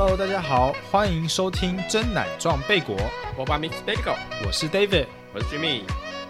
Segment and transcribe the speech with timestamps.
[0.00, 2.96] Hello，大家好，欢迎收听真奶撞贝果，
[3.36, 4.14] 我把 Mix Bagel，
[4.46, 5.80] 我是 David，我是 Jimmy，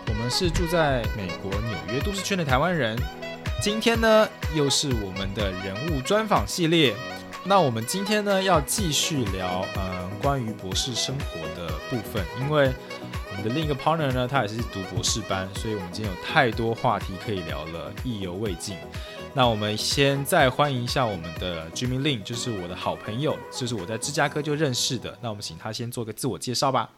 [0.06, 2.98] 我们是住在美国纽约都市圈的台湾人。
[3.60, 6.94] 今天呢，又是我们的人物专访系列。
[7.44, 12.72] 那我们今天呢，要继续聊，嗯，关于博士生活的部分，因为
[13.30, 18.78] 我们的另一个 partner 呢，他也是读博士班，所以我们今天有太多话题可以聊了，意犹未尽。
[19.34, 25.16] 那我们先再欢迎一下我们的 Jimmy Lin，就是我的好朋友，就是我在芝加哥就认识的。
[25.20, 26.90] 那我们请他先做个自我介绍吧。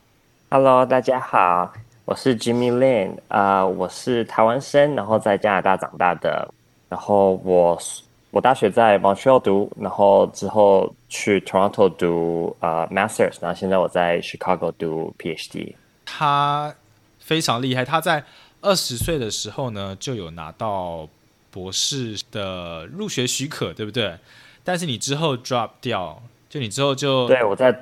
[0.49, 1.71] Hello，大家好，
[2.07, 6.49] 我是 Jimmy Lin，啊、我是台湾生，然后在加拿大长大的，
[6.89, 7.79] 然后我
[8.31, 15.75] 我大学在 Montreal 读，然后之后去 Toronto 读呃 Masters，然后现在我在 Chicago 读 PhD。
[16.07, 16.75] 他
[17.19, 18.25] 非常厉害，他在
[18.63, 21.07] 二十岁的时候呢，就有拿到
[21.51, 24.17] 博士的入学许可，对不对？
[24.63, 27.73] 但是你之后 drop 掉，就你之后就对，我在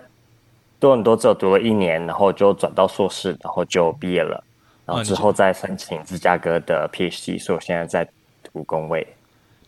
[0.79, 4.43] 多伦多只有读了一年，然后就转到硕士，然后就毕业了，
[4.87, 8.09] 然后之后再申请芝加哥的 PhD，所以我现在在
[8.43, 9.07] 读工位。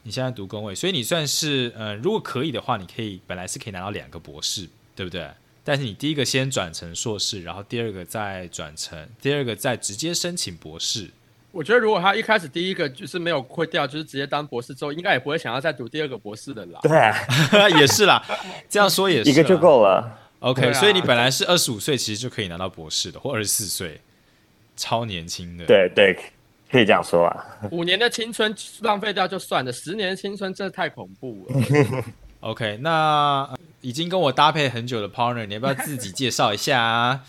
[0.03, 4.67] 你现在读工位，所以你算是呃，如果可以的话，你可以本来是可以拿到两个博士，
[4.97, 5.29] 对不对？
[5.63, 11.11] 但是你第一个先转成硕士，然后第二个再转成，第二个再直接申请博士。
[11.53, 16.81] 我觉得如果他一开始第一个就是没有会掉，就是直接当博士之后，应该也不会想要再读第二个博士的啦。
[16.83, 18.23] 对啊， 也是啦，
[18.69, 19.61] 这样说也是一个就啦。
[19.61, 20.19] 够了。
[20.41, 24.01] OK，、啊所以你本来是二十五岁，其实就可以拿到博士的，或二十四岁，
[24.77, 26.15] 超年轻的。，对对，
[26.71, 27.45] 可以这样说啊。
[27.71, 32.05] 五年的青春浪费掉就算了，十年的青春真的太恐怖了。
[32.41, 37.23] OK，那、呃已经跟我搭配很久的 partner，你要不要自己介绍一下啊？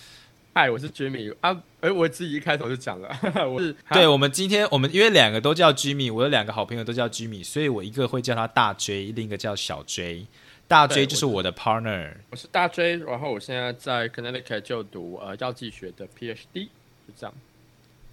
[0.53, 3.09] 嗨，我是 Jimmy 啊，哎，我自己一开头就讲了，
[3.49, 10.25] 我是 对，我们今天我们因为两个都叫 Jimmy，我的两个好朋友都叫 Jimmy，所以我一个会叫他大 J，另一个叫小 J。
[10.67, 12.15] 大 J 就是我的 partner。
[12.31, 16.65] 我是大 J，然后我现在在 Connecticut 就读呃药剂学的 PhD，
[17.07, 17.33] 就这样。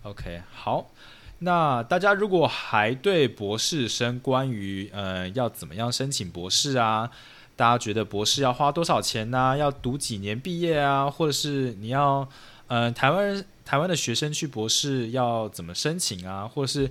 [0.02, 0.92] OK，好。
[1.40, 7.10] 那大家如果还对博士生关于呃要怎么样申请博士啊，
[7.58, 12.28] 大家觉得博士要花多少钱呢、要读几年毕业啊，或者是你要
[12.68, 16.88] 呃台湾台湾的学生去博士要怎么申请啊，或者是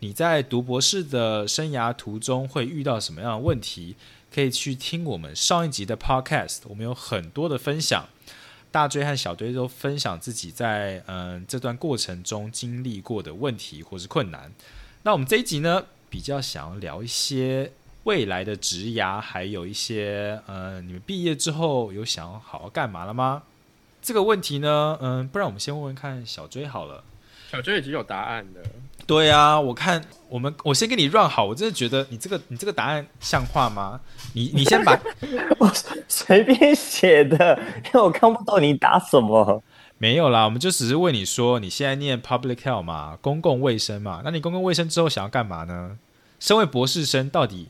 [0.00, 3.96] 你在读博士的生涯途中会遇到什么样的问题，
[4.30, 8.06] 可以去听我们上一集的 Podcast，我们有很多的分享。
[8.70, 14.52] 大追和小追都分享自己在嗯、这段过程中经历过的问题或是困难。
[15.02, 17.72] 那我们这一集呢，比较想要聊一些
[18.04, 23.42] 未来的职涯，还有一些呃，你们毕业之后有想好好干嘛了吗？
[24.00, 27.04] 这个问题呢，嗯，不然我们先问问看小追好了。
[27.50, 28.62] 小追已经有答案了，
[29.06, 34.00] 对啊，我看我们我先给你 run 好，我真的觉得你这个你这个答案像话吗？
[34.34, 34.96] 你你先把
[35.58, 35.68] 我
[36.06, 39.62] 随便写的，因为我看不懂你打什么。
[39.98, 45.98] 没有啦，我们就只是问你说，你现在念 public health 嘛，公共卫生嘛，那你公共卫生之后想要干嘛呢？
[46.38, 47.68] 身为博士生，到底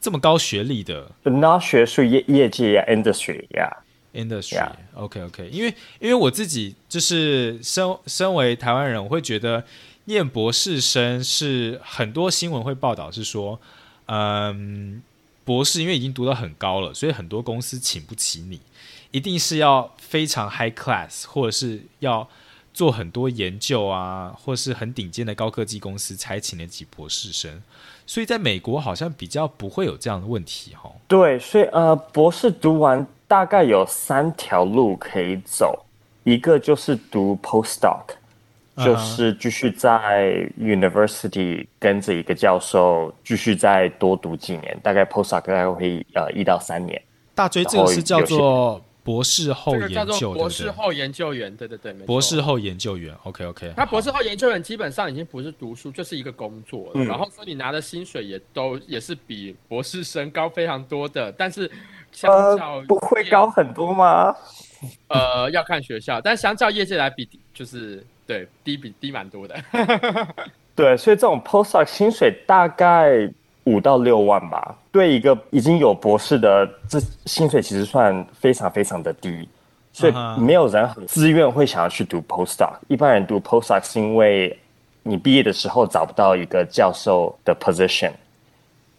[0.00, 3.76] 这么高学历的 Not 学术业业界呀，industry 呀、
[4.14, 9.64] industry，OK OK，因为因为我自己就是身身为台湾人，我会觉得
[10.06, 13.60] 念博士生是很多新闻会报道是说，
[14.06, 15.02] 嗯，
[15.44, 18.60] 博士因为已经读到很高了，所以很多公司请不起你，
[19.10, 22.26] 一定是要非常 high class，或者是要
[22.72, 27.62] 做很多研究啊，或是很顶尖的高科技公司才请得起博士生。
[28.10, 30.90] 所以在美国好像比较不会有这样的问题哈。
[31.06, 35.78] 对，所以呃，博士读完大概有三条路可以走，
[36.24, 38.00] 一个就是读 postdoc，
[38.84, 47.00] 就是继续在 university 跟着一个教授继续再多读几年，大概 postdoc 大概会呃一到三年。
[47.36, 50.50] 大追这个是叫做博士后这个叫研究，做博？
[50.50, 53.72] 士后研究员，对对对，没错博士后研究员，OK OK。
[53.76, 56.92] 那博士后研究员基本上已经不是读书，就是一个工作了。
[56.94, 61.70] 嗯然后说你拿的薪水也都也是比博士生高非常多的，但是
[62.12, 64.34] 相较呃，不会高很多吗？
[65.08, 69.56] 呃要看学校，但相较业界来比，就是对低比低蛮多的。
[70.76, 73.30] 对，所以这种 postdoc 薪水大概
[73.70, 74.74] 五到六万吧。
[74.90, 79.48] 对一个已经有博士的，这薪水其实算非常非常的低，
[79.92, 82.72] 所以没有人很自愿会想要去读 postdoc。
[82.88, 84.58] 一般人读 postdoc 是因为
[85.02, 88.12] 你毕业的时候找不到一个教授的 position，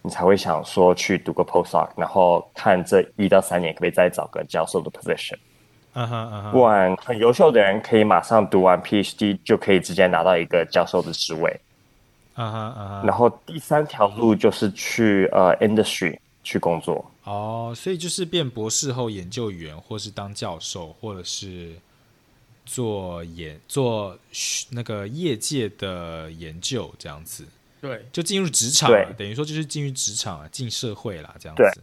[0.02, 5.38] 你才会想说去读个 postdoc，然后看这一到三年可不可以再找个教授的 position。
[5.94, 11.60] 嗯哼嗯哼，不然很优秀的人可以马上读完 PhD 就可以直接拿到一个教授的职位。
[12.42, 17.06] 嗯哼嗯哼，然后第三条路就是去呃 industry，去工作。
[17.24, 21.76] 哦，所以就是变博士后研究员，或是当教授，或者是
[22.66, 24.18] 做研做
[24.72, 27.46] 那个业界的研究这样子，
[27.80, 31.70] 对，就进入职场了，等于说就是进入职场了，进社会啦，这样对。
[31.76, 31.82] 子。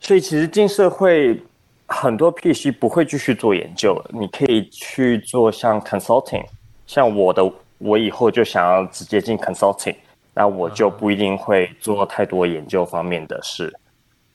[0.00, 1.38] 所以其实进社会，
[1.86, 6.46] 很多 PhD 不会继续做研究了，你可以去做像 consulting，
[6.86, 7.42] 像我的，
[7.84, 9.94] 我以后就想要直接进 consulting，
[10.32, 13.70] 那我就不一定会做太多研究方面的事。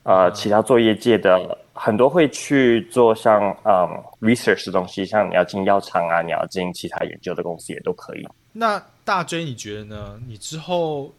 [0.04, 3.88] 呃，其他做业界的很多会去做像嗯
[4.20, 8.26] research 的东西，像你要进药厂啊，你要进其他研究的公司也都可以。
[8.52, 10.20] 那大追你觉得呢？
[10.28, 11.12] 你之后，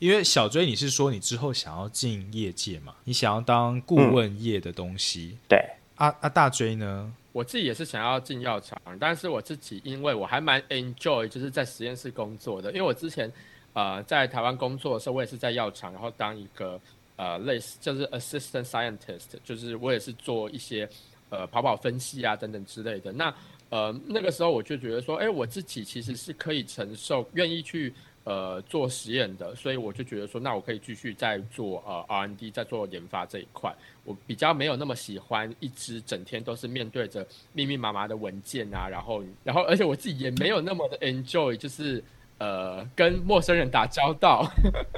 [0.00, 5.38] 因为小追你是说你之后想要进业界嘛，你想要当顾问业的东西。
[5.48, 5.58] 对，
[5.94, 7.12] 啊啊，大追呢？
[7.36, 13.30] 我自己也是想要进药厂，但是我自己因为我还蛮 enjoy 就是在实验室工作的，因为我之前
[13.74, 16.80] 呃在台湾工作的时候，我也是在药厂，然后当一个
[17.16, 20.88] 呃类似就是 assistant scientist，就是我也是做一些
[21.28, 23.12] 呃跑跑分析啊等等之类的。
[23.12, 23.34] 那
[23.68, 27.92] 呃那个时候我就觉得说，哎，我自己其实是可以承受，愿意去
[28.24, 33.74] 呃做实验的，所以我就觉得说，那我可以继续在做呃 R&D，在做研发这一块。
[34.06, 42.02] 我比较没有那么喜欢一直整天都是面对着密密麻麻的文件啊，然后然后而且我自己也没有那么的 enjoy，就是
[42.38, 44.48] 呃跟陌生人打交道，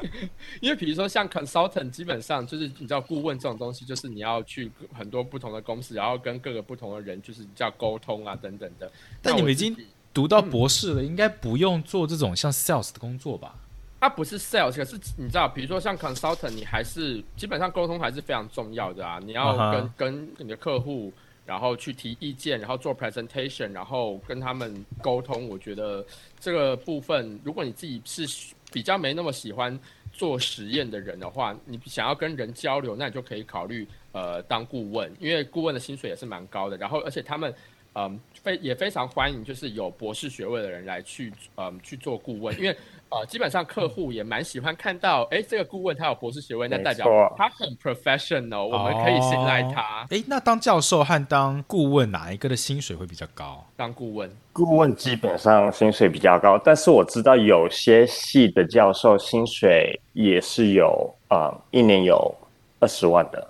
[0.60, 8.92] 因为比如说像 consultant，基本上就是你知道顾问这种东西，就是你要去很多不同的公司，然后跟各个不同的人就是叫沟通啊等等的。
[9.22, 9.74] 但你们已经
[10.12, 13.54] 读到博士了，应该不用做这种像 sales 的工作吧？
[14.00, 19.18] 它不是 sales，可是你知道，比如说像 consultant，你还是基本上沟通还是非常重要的啊。
[19.24, 21.12] 你要跟、跟你的客户，
[21.44, 25.48] 然后去提意见，然后做 presentation，然后跟他们沟通。
[25.48, 26.04] 我觉得
[26.38, 29.76] 这个部分，如果你自己是比较没那么喜欢
[30.12, 36.76] 做实验的人的话，你想要跟人交流，那你就可以考虑呃当顾问，因为顾问的薪水也是蛮高的。
[36.76, 37.52] 然后而且他们
[37.94, 42.76] 嗯非也非常欢迎，就是有博士学位的人来去嗯去做顾问，因为
[43.10, 47.06] 呃基本上客户也蛮喜欢看到，哎这个顾问他有博士学位，那代表
[47.36, 53.64] 他很 professional，我们可以信赖他哎、那当教授和当顾问哪一个的薪水会比较高？
[53.76, 54.30] 当顾问。
[54.52, 62.34] 顾问基本上薪水比较高，但是我知道有些系的教授薪水也是有呃一年有
[62.80, 63.48] 二十万的。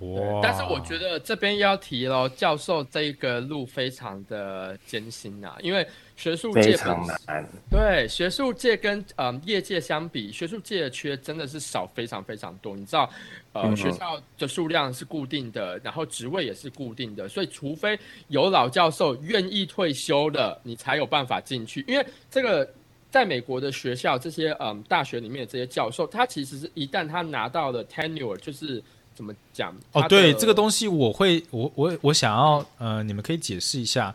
[0.00, 0.40] 哇！
[0.42, 5.86] 但是我觉得这边要提咯，教授这一个路非常的艰辛啊，因为
[6.18, 12.74] 学术界非本常难，对学术界跟嗯业界相比，学术界的缺真的是少非常非常多。
[12.74, 13.08] 你知道，
[13.52, 21.84] 呃，嗯学校的数量是固定的，然后职位也是固定的，所以除非有老教授愿意退休的，你才有办法进去。
[21.86, 22.68] 因为这个
[23.12, 28.82] 在美国的学校，这些嗯大学里面的这些教授，他其实是一旦他拿到了 tenure，就是
[29.14, 29.72] 怎么讲？
[29.92, 34.12] 哦，对，这个东西我会，我我我想要，呃，你们可以解释一下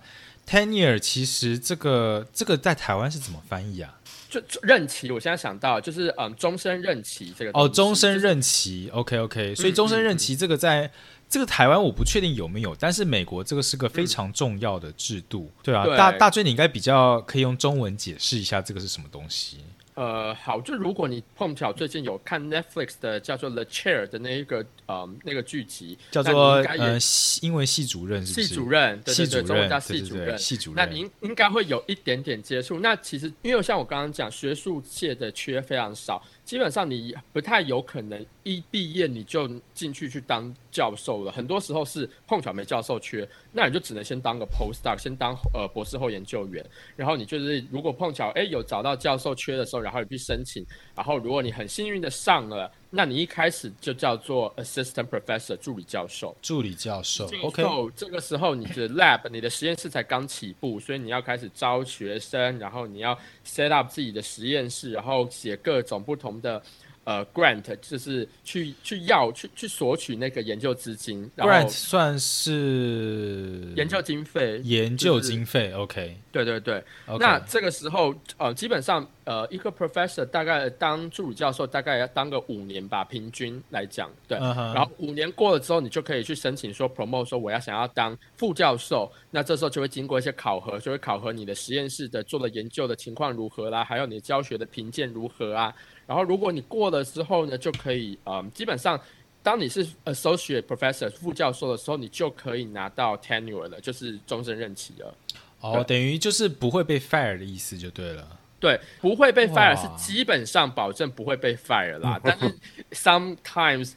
[0.47, 3.99] ，tenure 其实这个这个在台湾是怎么翻译啊？
[4.29, 10.89] 就就任期，我现在想到就是嗯终身任期这个哦，终身就是任期，OK OK，所以嗯终身嗯任期这个在、
[11.29, 19.57] 这个台湾我不确定有没有，但是美国这个是个非常重要的制度，对啊，对大大追你应该比较可以用中文解释一下这个是什么东西。
[19.95, 28.47] 呃，好，就如果你碰巧最近有看 Netflix 的叫做《The Chair》的那一个呃那个剧集，叫做呃系英文系主任是不是？
[28.47, 30.37] 系主任，对系主对对，中文，叫系主任。
[30.37, 30.75] 系主任。
[30.75, 32.79] 那您应该会有一点点接触。
[32.79, 41.31] 那其实因为像我刚刚讲，学术界的缺非常少，基本上你不太有可能一毕业你就进去去当教授了。
[41.31, 46.63] 很多时候是碰巧没教授缺，那你就只能先当个 postdoc，先当呃博士后研究员。
[46.95, 56.37] 然后你就是如果碰巧哎有找到教授缺的时候，然后你去申请，然后如果你很幸运的上了，那你一开始就叫做 assistant professor 助理教授。
[56.43, 57.63] 助理教授，OK，
[57.95, 66.61] 这个时候你的 lab 你的实验室才刚起步，所以你要开始招学生，然后你要 set up 自己的实验室，然后写各种不同的
[67.05, 76.83] 呃 grant，就是去去要去去索取那个研究资金，然后 grant 算是研究经费，研究就是经费，OK 对对对。
[77.19, 84.37] 那这个时候，呃，基本上，呃，一个 professor 大概当助理教授大概要当个五年吧，平均来讲，对。
[84.39, 89.11] 然后五年过了之后，你就可以去申请说 promote，说我要想要当副教授。
[89.29, 95.73] 那这时候就会经过一些考核，就会考核你的实验室的做的研究的情况如何啦，还有你的教学的评鉴如何啊。
[96.07, 98.99] 然后如果你过了之后呢，就可以，嗯，基本上。
[99.45, 105.13] 当你是 associate professor 副教授的时候，你就可以拿到 tenure 了，就是终身任期了。
[105.59, 108.25] 哦，等于就是不会被 fire 的意思就对了。
[108.57, 112.55] 对，不会被 fire 是基本上保证不会被 fire 啦， 但是
[112.93, 113.91] sometimes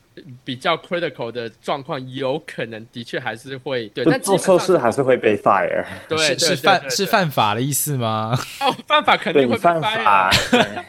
[0.45, 5.85] 比较 critical 的状况，有可能的确还是会对，但基做错事还是会被 fire。
[6.09, 8.37] 对是是犯是犯法的意思吗？
[8.61, 10.85] 哦，犯法肯定会被 fire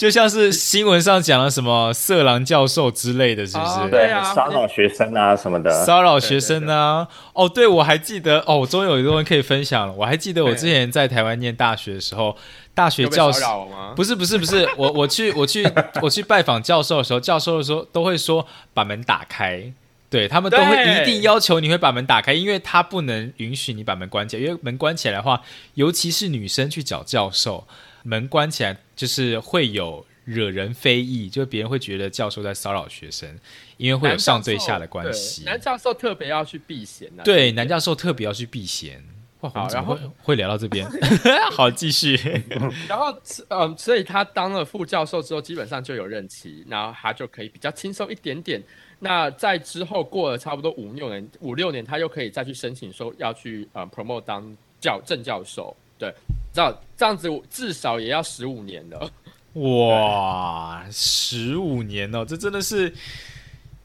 [0.00, 3.90] 就像是新闻上讲了什么色狼教授之类的，是不哦是？
[3.90, 5.84] 对啊骚扰学生啊什么的。
[5.84, 9.92] 骚扰学生呢、哦，对，我还记得哦，我终于有一个东西可以分享了。
[9.92, 12.34] 我还记得我之前在台湾念大学的时候，
[12.74, 13.92] 大学教授吗？
[13.94, 19.70] 不是不是不是，我我去我去 我去拜访教授的时候，教授的时候都会说把门打开。
[20.08, 25.42] 对他们都会一定要求你会把门打开，因为他不能允许你把门关起来，因为门关起来的话，
[25.74, 27.64] 尤其是女生去找教授，
[28.02, 33.38] 门关起来就是会有惹人非议，就别人会觉得教授在骚扰学生，
[33.76, 35.44] 因为会有上对下的关系。
[35.44, 37.22] 男教授特别要去避嫌啊。
[37.22, 39.02] 对，男教授特别要去避嫌。
[39.42, 40.86] 好会会聊到这边？
[41.56, 42.14] 好，继续。
[42.86, 48.62] 然后，嗯，所以他当了副教授之后，基本上就有任期，然后他就可以比较轻松一点点。
[48.98, 55.74] 那在之后过了差不多五六年，五六年，他又可以再去申请说要去呃 promote 当教正教授。
[55.96, 56.12] 对，
[56.52, 59.10] 知道这样子至少也要十五年了。
[59.54, 62.92] 哇，十五年哦，这真的是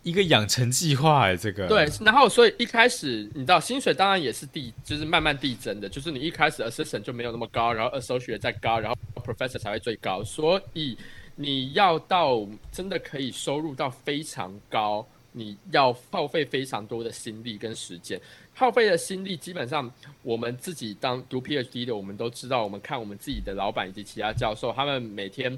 [0.03, 10.95] 一个养成计划哎，这个对，然后所以一开始你知道薪水当然也是递，就是慢慢递增的，就是你一开始 assistant 就没有那么高，然后 associate 再高，然后 professor 才会最高，所以
[11.35, 18.21] 你要到真的可以收入到非常高，你要耗费非常多的心力跟时间。
[18.55, 19.91] 耗费的心力，基本上
[20.23, 25.55] 我们自己当读 PhD 的，我们都知道，我们看我们自己的老板以及其他教授，他们每天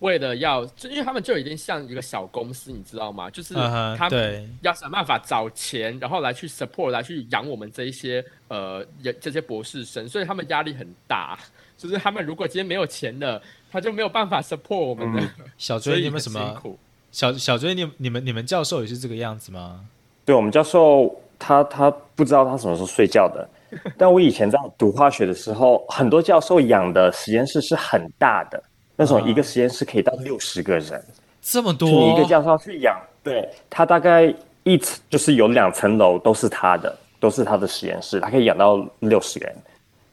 [0.00, 3.30] 为了要，就因为他们就已经像一个小公司，你知道吗？
[3.30, 11.38] 就是他们要想办法找钱，然后来去 support，来去养我们这一些呃人这些博士生，所以他们压力很大。
[11.76, 13.40] 就是他们如果今天没有钱了，
[13.70, 15.22] 他就没有办法 support 我们的，
[15.56, 16.78] 小追， 你有没有什么辛苦？
[17.10, 17.74] 小小追？
[17.74, 19.86] 你你们你们教授也是这个样子吗？
[20.26, 23.48] 对我们教授，他他不知道他什么时候睡觉的。
[23.96, 28.60] 但我以前在读化学的时候，很多教授养的实验室是很大的，
[28.96, 31.00] 那种一个实验室可以到六十个人，
[31.40, 39.56] 这么多你一个，教授去养，对他大概一层就是有两层楼都是他的，都是他的实验室，他可以养到六十个人。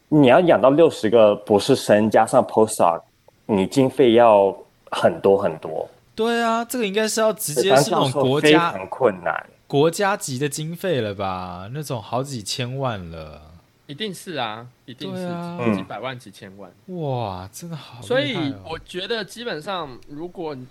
[0.09, 3.01] 你要养到六十个博士生加上 postdoc，
[3.47, 4.55] 你经费要
[4.91, 9.45] 很多很多，对啊，这个应该是要直接当是那种国家常困难。
[9.67, 11.69] 国家级的经费了吧？
[11.73, 16.71] 那种好几千万了，一定是啊，一定是几百万、几千万。
[16.87, 20.65] 哇，真的好所以我觉得基本上，如果你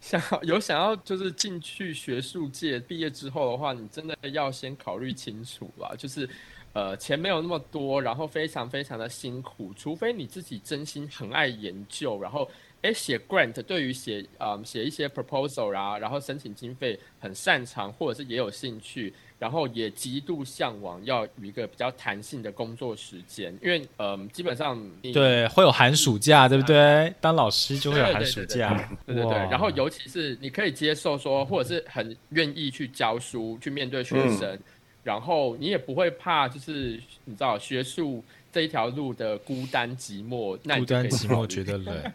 [0.00, 5.94] 想要有想要就是进去学术界毕业之后的话，你真的要先考虑清楚吧。
[5.96, 6.28] 就是
[6.72, 12.50] 呃，钱没有那么多，然后非常非常的辛苦，除非你自己真心很爱研究，然后
[12.84, 19.12] 诶写 grant 对于写嗯写一些 proposal 啊，然后申请经费很擅长，或者是也有兴趣。
[19.36, 27.12] 然后也极度向往要有一个比较弹性的工作时间，因为嗯，基本上你对会有寒暑假，对不对？
[27.20, 34.58] 当老师就会有寒对对对暑假，对对对，然后尤其是你可以接受说，或者是很愿意去教书，去面对学生，
[35.02, 42.12] 然后你也不会怕，就是你知道学术这一条路的孤单寂寞，那孤单寂寞觉得冷，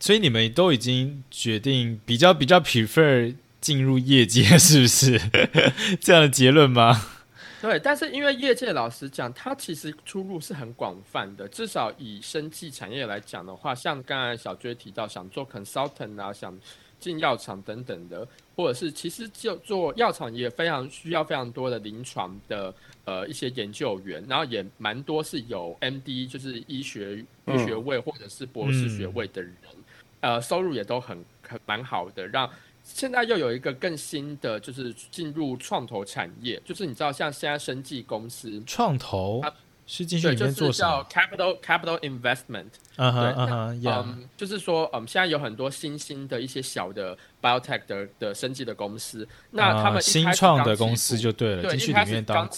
[0.00, 5.20] 所以你们都已经决定比较比较 prefer 进入业界，是不是
[6.00, 6.98] 这样的结论吗？
[7.60, 11.46] 对，但是因为业界老实讲，它其实出路是很广泛的。
[11.46, 16.58] 至少以生技产业来讲的话，像刚才小追提到想做 consultant 啊，想
[16.98, 29.52] 进药厂等等的，或者是其实就做药厂也非常需要非常多的临床的呃一些研究员，然后也蛮多是有 MD 就是医学医学位或者是博士学位的人，
[30.20, 32.48] 呃，收入也都很很蛮好的，让。
[32.84, 39.54] 现在又有一个更新的，就是进入创投产业，就是你知道，像现在生技公司，创投啊
[39.86, 42.66] 是进去对，里面做什就是叫？capital capital investment，
[42.96, 52.50] 嗯哼对嗯哼，嗯，就是说，嗯，现在有很多新兴的一些小的 biotech 的的生技的公司，那他们新创的公司就对了，对，进去里面当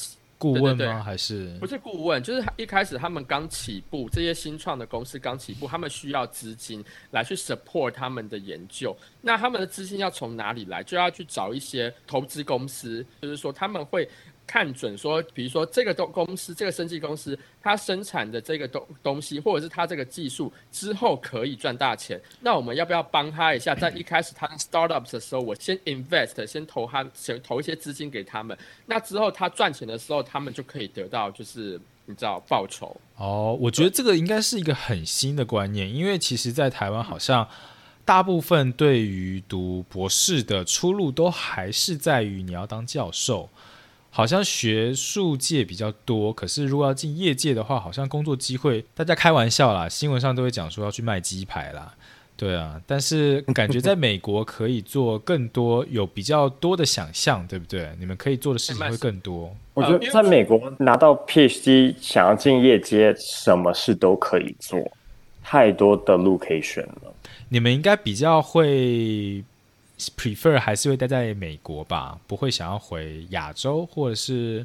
[0.45, 1.03] 顾问吗？
[1.03, 8.95] 还是不是顾问，就是一开始他们刚起步，这些新创的公司刚起步，他们需要资金来去 support 他们的研究。
[9.23, 10.83] 那他们的资金要从哪里来？
[10.83, 14.07] 就要去找一些投资公司，就是说他们会
[14.47, 23.75] 看准说，比如说这个东公司，这个生技公司，它生产的这个东东西，或者是它这个技术之后可以赚大钱，那我们要不要帮他一下？
[23.75, 28.57] 在一开始他 startups 的时候，我先 invest，先投他，先投一些资金给他们。
[28.87, 32.95] 那之后他赚钱的时候，他们就可以得到就是你知道报酬。
[33.17, 37.49] 哦，我觉得这个应该是一个很新的观念，因为其实，在台湾好像
[38.05, 43.49] 大部分对于读博士的出路都还是在于你要当教授，
[44.17, 46.33] 好像学术界比较多。
[46.33, 51.93] 可是如果要进业界的话，好像工作机会，大家开玩笑啦，新闻上都会讲说要去卖鸡排啦。
[52.37, 57.91] 对啊，但是感觉在美国可以做更多，有比较多的想象，对不对？
[57.99, 59.53] 你们可以做的事情会更多。
[59.73, 64.81] 我觉得在美国拿到 PhD，想要进业界，什么事都可以做，
[65.43, 67.13] 太多的路可以选了。
[67.49, 69.43] 你们应该比较会
[70.17, 72.19] prefer 还是会待在美国吧？
[72.27, 74.65] 不会想要回亚洲，或者是？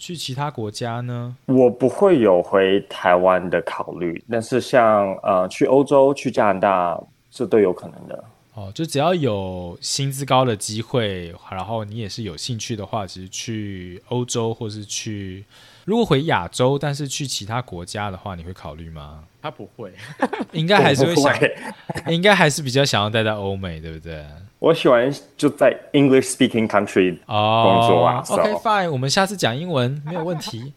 [0.00, 1.36] 去其他国家呢？
[1.46, 8.24] 我不会有回台湾的考虑，但是像呃去欧洲、去加拿大，这都有可能的。
[8.58, 15.44] 哦，就只要有薪资高的机会，然后你也是有兴趣的话，其实去欧洲或是去，
[15.84, 19.22] 如果回亚洲，但是去其他国家的话，你会考虑吗？
[19.40, 19.92] 他不会，
[20.50, 21.32] 应该还是会想，
[22.12, 24.26] 应该还是比较想要待在欧美，对不对？
[24.58, 28.24] 我喜欢就在 English speaking country 工作啊。
[28.28, 30.72] OK fine，我们下次讲英文没有问题。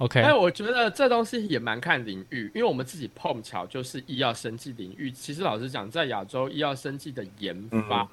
[0.00, 0.20] OK。
[0.20, 5.10] 哎，我觉得这东西也蛮看领域，因为我们自己碰巧就是医药生技领域。
[5.10, 7.56] 其实老实讲，在亚洲医药生技的研
[7.88, 8.08] 发，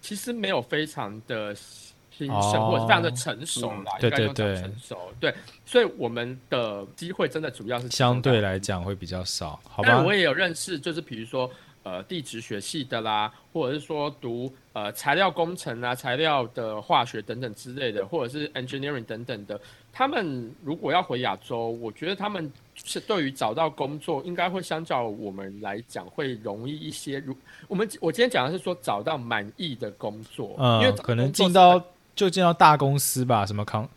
[0.00, 3.92] 其实没有非常的兴盛或者非常的成熟啦。
[3.98, 5.12] 对对对，成熟。
[5.18, 5.34] 对，
[5.64, 10.02] 所以我们的机会真的主要是相对来讲会比较少，好吧？
[10.02, 11.50] 我也有认识，就是比如说。
[11.82, 19.58] 呃，地质学系的啦，或者是说读呃材料工程啊、材料的化学等等之类的，或者是 engineering 等等的，
[19.92, 27.18] 他们如果要回亚洲，我觉得他们是对于找到工作，应该会相较我们来讲会容易一些。
[27.18, 27.36] 如
[27.68, 31.82] 我们我今天讲的是说找到满意的工作，嗯，因为可能进到
[32.14, 33.88] 就进到大公司吧，什么康。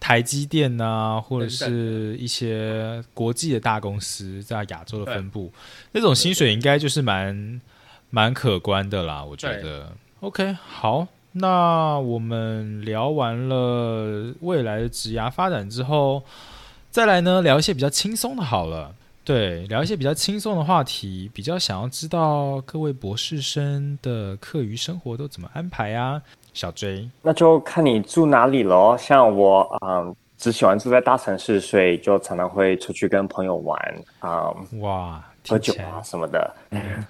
[0.00, 5.52] 台积电呐，或者是一些国际的大公司在亚洲的分部，
[5.92, 7.60] 那种薪水应该就是蛮
[8.10, 9.22] 蛮可观的啦。
[9.22, 16.22] 我觉得，OK，好，那我们聊完了未来的职涯发展之后，
[16.90, 18.42] 再来呢聊一些比较轻松的。
[18.42, 26.20] 好了，对，聊一些比较轻松的话题，比较想要知道各位博士生的课余生活都怎么安排啊？
[26.52, 28.94] 小 J，那就看你住哪里喽。
[28.98, 33.78] 像我，嗯，只喜欢住在大城市，所以就常常会出去跟朋友玩，
[34.18, 36.54] 啊，哇，喝酒啊什么的。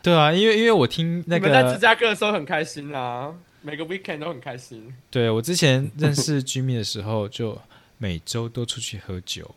[0.01, 4.93] 对啊，因为因为我听那个你们在芝加哥的时候很开心啊，每个 weekend 都很开心。
[5.11, 7.59] 对我之前认识 Jimmy 的时候，就
[7.99, 9.55] 每周都出去喝酒。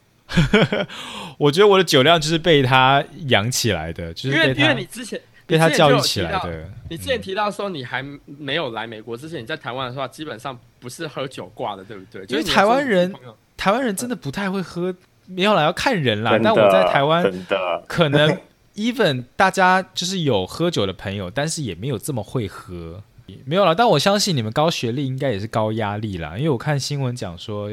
[1.38, 5.20] 我觉得我的酒量就是被他养起来的，就是因为因为你之前。
[5.48, 6.68] 被他教育起来的。
[6.89, 12.26] 你之前提到说，你还没有来美国之前，你在台湾的话，基本上不是喝酒挂的，对不对？
[12.30, 13.13] 因为台湾人，
[13.56, 14.91] 台湾人真的不太会喝，
[15.28, 16.39] 没有啦，要看人啦。
[16.41, 17.32] 但我在台湾，
[17.88, 18.36] 可能
[18.74, 23.04] even 大家就是有喝酒的朋友，但是也没有这么会喝，
[23.45, 23.73] 没有了。
[23.75, 27.69] 但我相信你们高学历应该也是高压力啦，因为我看新闻讲说，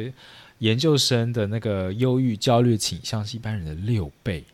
[0.59, 4.45] 研究生的那个忧郁、焦虑倾向是一般人的六倍，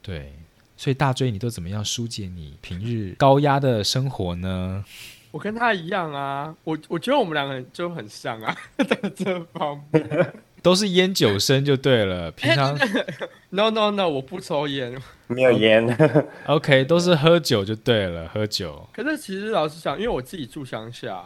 [0.00, 0.32] 对。
[0.74, 4.84] 所以大追，你都怎么样疏解你平日高压的生活呢？
[5.30, 12.30] 我跟他一样啊，我我觉得我们两个人就很像啊， 在这方面都是烟酒生就对了。
[12.30, 12.78] 平常
[13.50, 14.96] no no no，我不抽烟，
[15.26, 15.86] 没有烟。
[16.46, 18.88] OK，都是喝酒就对了，喝酒。
[18.92, 21.22] 可是其实老实讲，因为我自己住乡下，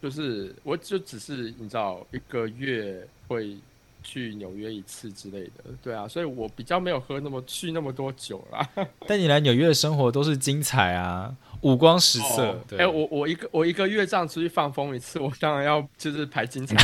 [0.00, 3.56] 就是我就只是你知道一个月会。
[4.00, 8.66] 去纽约一次之类的，对啊，所以我比较没有喝那么去那么多酒啦。
[9.06, 12.60] 但你来纽约的生活都是精彩啊，五光十色。
[12.78, 16.76] 哎，我我一个我一个月这样出去放风一次，我当然要就是排精彩。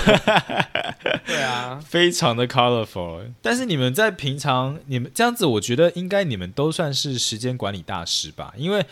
[1.27, 3.25] 对啊，非常的 colorful。
[3.41, 8.85] 但是你们在平常你们这样子，我觉得应该你们都算是时间管理大师吧，因为。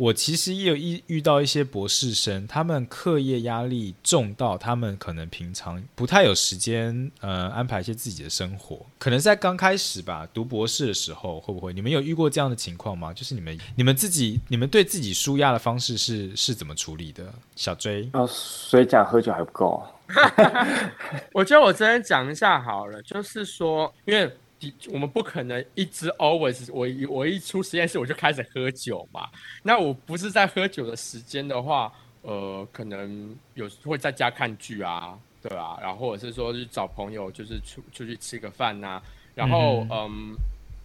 [0.00, 8.86] 我其实也有遇遇到一些博士生，他们课业压力重到他们可能平常不太有时间，呃，安排一些自己的生活。
[8.98, 13.12] 可能在刚开始吧，读博士的时候，会不会你们有遇过这样的情况吗？
[13.12, 17.30] 就是你们你们自己你们对自己舒压的方式是是怎么处理的？
[17.54, 19.86] 小追啊，所以讲喝酒还不够。
[21.34, 24.34] 我觉得我这边讲一下好了，就是说，因为。
[24.92, 29.28] 我们不可能一直 always 我一我一出实验室我就开始喝酒嘛。
[29.62, 31.92] 那我不是在喝酒的时间的话，
[32.22, 35.78] 呃，可能有会在家看剧啊，对吧？
[35.80, 39.00] 然后或者是说去找朋友，就是出出去吃个饭呐。
[39.34, 40.34] 然后嗯，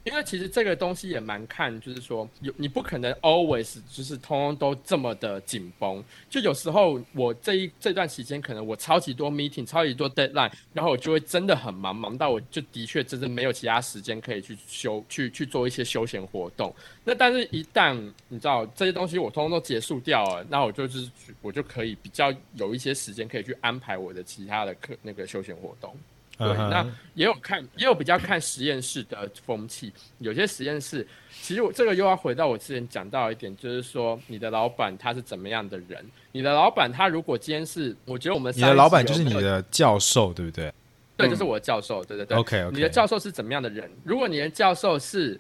[0.06, 16.74] 因为其实这个东西也蛮看，就是说有你不可能 always 就是通通都这么的紧绷，就有时候我这一这段时间可能我超级多 meeting，超级多 deadline，然后我就会真的很忙，忙到我就的确真的没有其他时间可以去休去去做一些休闲活动。
[17.04, 17.96] 那但是，一旦
[18.30, 21.10] 你知道这些东西我通通都结束掉了，那我就是
[21.42, 25.98] 我就可以比较有一些时间可以去安排我的其他的课那个休闲活动。
[26.38, 29.94] 对，那也有看，也有比较看实验室的风气。
[30.20, 31.08] 有些实验室，
[31.42, 36.06] 其实我这个又要回到我之前讲到一点，就是说你的老板他是怎么样的人？
[36.34, 40.74] 你的老板他如果今天是，我觉得我们你的老板就是你的教授，对不对？
[41.16, 42.38] 对，就是我的教授，对对对。
[42.38, 42.76] OK OK。
[42.76, 43.90] 你的教授是怎么样的人？
[44.04, 45.40] 如果你的教授是，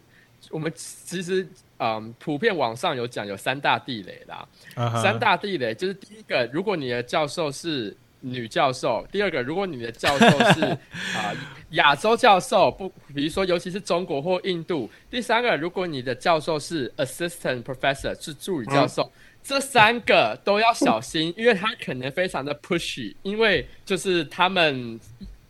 [0.49, 1.45] 我们其实
[1.79, 4.47] 嗯，普遍网上有讲有三大地雷啦。
[5.01, 7.95] 三大地雷就是第一个，如果你的教授是。
[8.21, 10.61] 女教授，第二个，如果你的教授是
[11.15, 11.33] 啊
[11.71, 14.89] 亚洲教授，不，比如说尤其是中国或印度。
[15.09, 19.11] 第三个，如果你的教授是 assistant professor，是助理教授，
[19.43, 24.99] 这三个都要小心，因为他可能非常的 pushy，因为就是他们。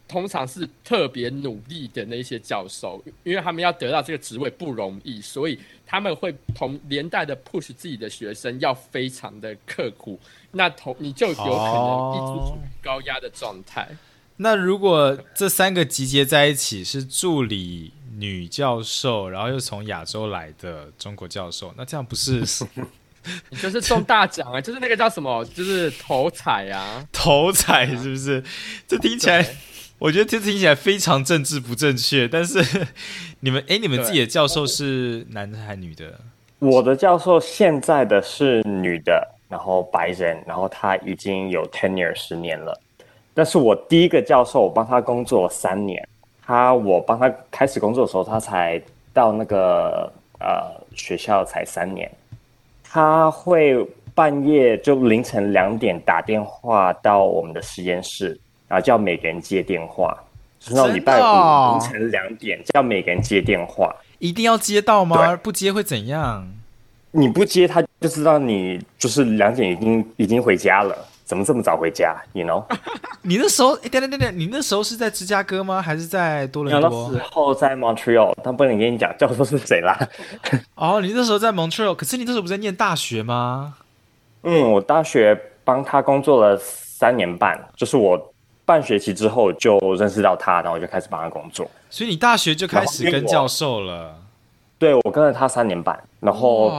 [0.08, 10.20] 通常是特别努力的那些教授，因为他们要得到这个职位不容易，所以他们会同连带的 push 自己的学生要非常的刻苦，
[10.52, 13.88] 那同你就有可能一直处于高压的状态。
[14.38, 22.44] 那如果这三个集结在一起是助理女教授，然后又从亚洲来的中国教授，那这样不是
[23.50, 24.62] 你就是中大奖啊？
[24.62, 25.44] 就是那个叫什么？
[25.46, 27.04] 就是头彩啊？
[27.12, 28.44] 头彩是不是？
[28.88, 29.44] 这听起来。
[29.98, 32.60] 我觉得这听起来非常政治不正确，但是
[33.40, 36.20] 你们哎，你们自己的教授是男的还是女的？
[36.60, 42.80] 我的教授现在的是女的，然后白人，然后他已经有 tenure 十年了。
[43.34, 46.06] 但是我第一个教授，我帮他工作三年。
[46.46, 48.82] 他我帮他开始工作的时候，他才
[49.14, 52.10] 到那个呃学校才三年。
[52.84, 58.40] 他会半夜就凌晨两点打电话到我们的实验室。
[58.68, 60.16] 然后叫每个人接电话，
[60.60, 65.36] 直到礼拜五凌晨两点，叫每个人接电话，一定要接到吗？
[65.38, 66.48] 不接会怎样？
[67.12, 70.96] 你不接，他就知道你就是两点已经已经回家了。
[71.24, 72.64] 怎么这么早回家？You know？
[73.24, 75.82] 你那时候，等等等等，你那时候是在芝加哥吗？
[75.82, 77.10] 还是在多伦多？
[77.12, 79.98] 那时候在 Montreal，但不能跟你讲教授是谁啦。
[80.76, 83.76] 哦，你那时候在 Montreal，可是你那时候不在念大学吗？
[84.44, 88.34] 嗯，我大学帮他工作了三年半，就是我。
[88.66, 91.70] 半学期之后就认识到他，然后就开始帮他工作。
[91.90, 94.16] 所以你大学就开始跟教授了？
[94.78, 96.70] 对，我跟了他三年半，然后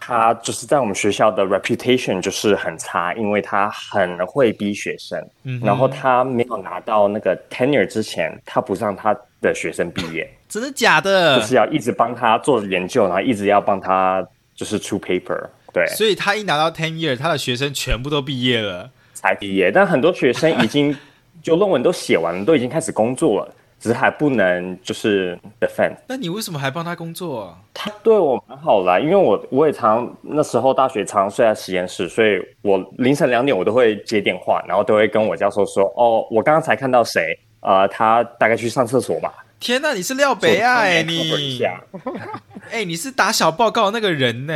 [0.00, 5.24] 他就是在我们学校的 reputation 就是很差，因为他很会逼学生。
[5.44, 10.28] 嗯，然后他没有拿到那个 tenure 之前，他不让他的学生毕业。
[10.48, 11.38] 真的假的？
[11.38, 15.48] 就是要一直帮他做研究，然后一直要帮他就是出 paper。
[15.72, 18.90] 对，所以他一拿到 tenure，他的学生全部都毕业了。
[19.22, 20.96] 才毕业，但很多学生已经
[21.42, 25.94] 就论文都写完了，都已经开始工作了，只是还不能就是 defend。
[26.06, 27.56] 那你为什么还帮他工作？
[27.74, 40.78] 他对我蛮好啦，因为我我也常那时候大学常睡在实验室，所以我凌晨两点我都会接电话，然后都会跟我教授说：“哦，我刚刚才看到谁，呃，他大概去上厕所吧。”天哪，你是廖北啊？
[40.80, 41.60] 哎，你
[42.70, 44.52] 哎，你是打小报告那个人呢？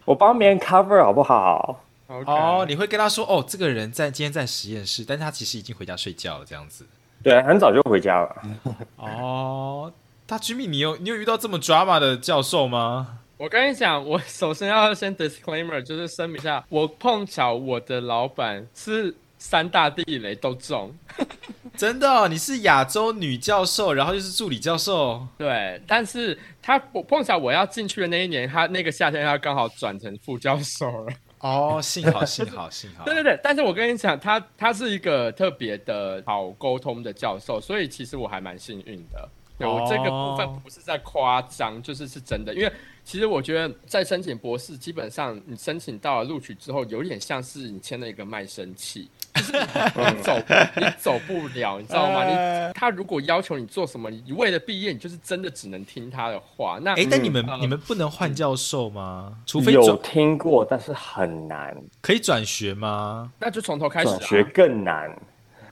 [0.06, 1.80] 我帮别人 cover 好不好？
[2.06, 6.86] 哦，你会跟他说哦，这个人在今天在实验室，但是他其实已经回家睡觉了，这样子。
[7.22, 8.42] 对，很早就回家了。
[8.96, 9.92] 哦，
[10.26, 13.18] 大 Jimmy，你有你有遇到这么 drama 的教授吗？
[13.36, 20.94] 我跟你讲，我首先要先 disclaimer，就是声明一下，我碰巧我的老板是三大地雷都中。
[21.76, 25.26] 真的，你是亚洲女教授，然后又是助理教授。
[25.36, 31.12] 对，但是他我碰巧我要进去的那一年，他那个夏天他刚好转成副教授了。
[31.40, 39.28] 哦，幸好 幸好幸好，对对对，但是我跟你讲，他他是一个特别的好沟通的教授，所以其实我还蛮幸运的。
[39.58, 42.70] 我这个部分不是在夸张，就是是真的，因为
[43.02, 49.08] 其实我觉得在申请博士，基本上你申请到了录取之后，有点像是你签了一个卖身契。
[49.36, 50.36] 你走，
[50.76, 52.24] 你走不了，你知道吗？
[52.28, 56.78] 你他如果要求你做什么，你为了毕业，你就是真的只能听他的话。
[56.82, 59.32] 那哎，但你们你们不能换教授吗？
[59.46, 61.76] 除非有听过，但是很难。
[62.00, 63.30] 可以转学吗？
[63.38, 64.06] 那就从头开始。
[64.06, 65.14] 转学更难。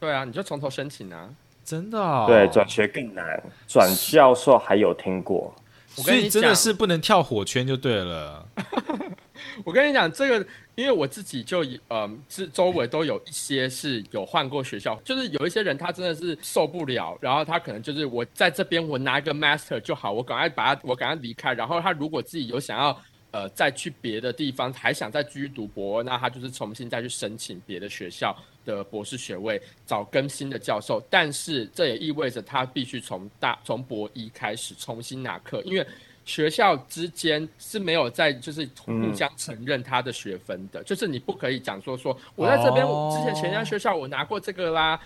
[0.00, 1.28] 对啊，你就从头申请啊。
[1.64, 2.24] 真的？
[2.26, 3.42] 对，转学更难。
[3.66, 5.54] 转教授还有听过，
[5.88, 8.46] 所以真的是不能跳火圈就对了。
[9.64, 23.00] 我跟你讲，这个因为我自己就呃，是周围都有一些是有换过学校，就是有一些人他真的是受不了，然后他可能就是我在这边我拿一个 master 就好，我赶快把他我赶快离开，然后他如果自己有想要。
[23.34, 28.32] 呃，再去别的地方，还想再继续读博，那他就是重新再去申请别的学校
[28.64, 31.04] 的博士学位，找更新的教授。
[31.10, 35.84] 但是这也意味着他必须从大从博一开始重新拿课，因为
[36.24, 44.98] 学校之间是没有在就是互相承认他的学分的，就是你不可以讲说说我在这边之前前家学校我拿过这个啦，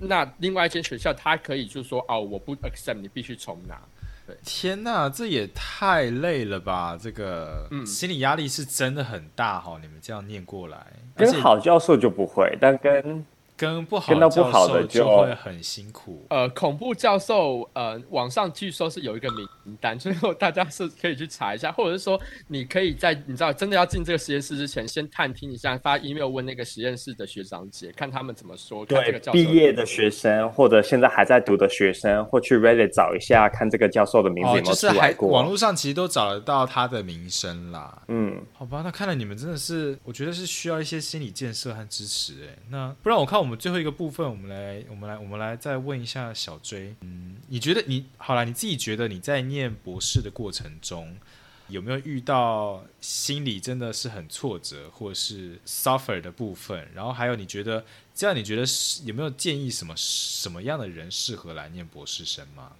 [0.00, 3.78] 那另外一间学校他可以就说哦我不 accept，你必须重拿。
[4.44, 6.96] 天呐，这也太累了吧！
[6.96, 9.76] 这个心理压力是真的很大哈。
[9.82, 13.26] 你们这样念过来，跟好教授就不会，但跟。
[13.60, 16.24] 跟不好教授就会很辛苦。
[16.30, 22.18] 呃，恐怖教授，呃，网上据说是有一个名单，最后大家是可以去查一下，或者是说，
[22.48, 28.86] 你可以在你知道真的要进这个实验室之前，先探听一下，发 email 问那个实验室的学长姐，看他们怎么说。
[28.86, 35.28] 对，毕业的学生或者现在还在读的学生，或去 Reddit 找一下，看这个教授的名字有没有出来过。
[35.28, 38.02] 网络上其实都找得到他的名声啦。
[38.08, 42.32] 嗯，好吧，那看来你们真的是，我觉得是需要一些心理建设和支持。
[42.44, 46.94] 哎，那不然我看我们们最后一个部分，我们来，我们来，我们来再问一下小追。
[47.00, 48.44] 嗯，你觉得你好了？
[48.44, 51.16] 你自己觉得你在念博士的过程中，
[51.66, 56.86] 有没有遇到心理真的是很挫折，或是 suffer 的部分？
[56.94, 57.84] 然后还有，你觉得
[58.14, 62.70] 这样，你觉得是有没有建议什么什么样的人适合来念博士生吗？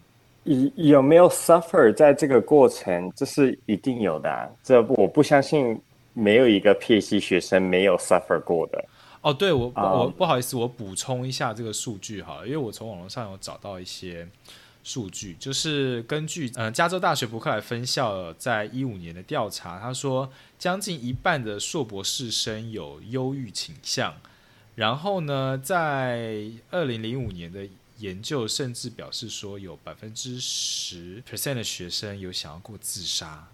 [0.44, 3.12] 有有没有 suffer 在这个过程？
[3.16, 4.56] 这是一定有的。
[4.62, 5.78] 这我不相信
[6.12, 8.82] 没有一个 PhD 学生没有 suffer 过的。
[9.22, 14.26] 哦，对我我不好意思，我补充一下这个数据好了，因为我从网络上有找到一些
[14.82, 24.14] 数据，就是根据呃加州大学伯克莱分校在一五年的调查，他说将近一半的硕博士生有忧郁倾向，
[24.74, 33.46] 然后呢，在二零零五年的研究甚至表示说有百分之十 percent 的学生有想要过自杀。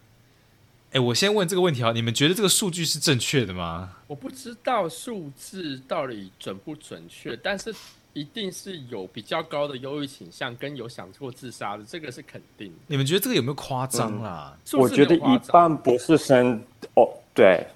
[0.97, 3.97] 哎，我先问这个问题啊，你们觉得这个数据是正确的吗？
[4.07, 7.75] 我不知道数字到底准不准确，但是
[8.15, 12.73] 一定是有比较高的忧郁倾向，跟有想过自杀的，这个是肯定。
[12.87, 14.57] 你们觉得这个有没有夸张啦？
[14.73, 17.67] 我觉得一半博士生哦，对，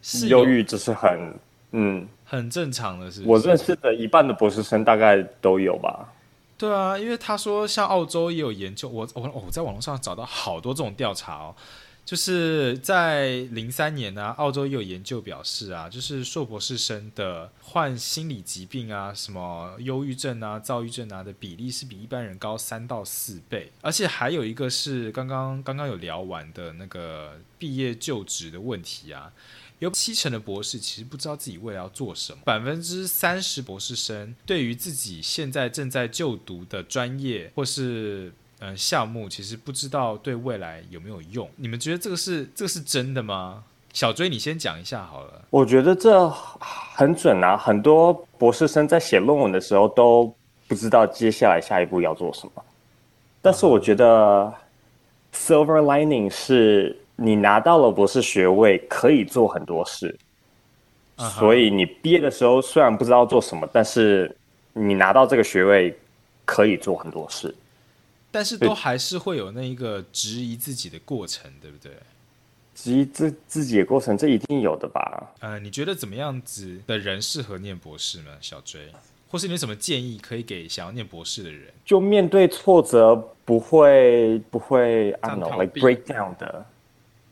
[0.00, 1.34] 是忧郁，这是很
[1.72, 3.10] 嗯很正常的。
[3.10, 6.08] 是我认识的一半的博士生大概都有吧？
[6.56, 11.56] 对啊，因为他说像澳洲也有研究，我我我在网络上找到好多这种调查哦。
[12.04, 29.32] 就是在零三年呢，澳洲也有研究表示啊，就是硕博士生的患心理疾病啊，什么忧郁症啊、躁郁症啊的比例是比一般人高三到四倍，而且还有一个是刚刚刚刚有聊完的那个毕业就职的问题啊，
[29.78, 38.32] 有七成的博士其实不知道自己未来要做什么，百分之三十博士生对于自己现在正在就读的专业或是。
[38.60, 43.64] 嗯，项目其实不知道对未来有没有用，你们觉得这个是这个是真的吗？
[43.92, 45.42] 小追，你先讲一下好了。
[45.50, 50.32] 我觉得这很准啊，很多博士生在写论文的时候都
[50.68, 52.62] 不知道接下来下一步要做什么。
[53.42, 54.52] 但是我觉得
[55.34, 60.16] silver lining 是你拿到了博士学位，可以做很多事。
[61.16, 64.34] 所以你毕业的时候虽然不知道做什么，但是
[64.72, 65.98] 你拿到这个学位
[66.44, 67.54] 可以做很多事。
[68.30, 71.92] 但是都还是会有那一个质疑自己的过程，对不对？
[72.74, 75.32] 质疑自自己的过程，这一定有的吧？
[75.40, 78.30] 呃，你觉得怎么样子的人适合念博士呢？
[78.40, 78.88] 小追，
[79.28, 81.64] 或是你有什么建议可以给想要念博士的人？
[81.84, 83.14] 就面对挫折
[83.44, 86.64] 不会不会 I don't know like break down 的，